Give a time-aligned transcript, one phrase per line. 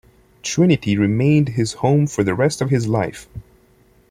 [0.41, 3.29] Trinity remained his home for the rest of his life.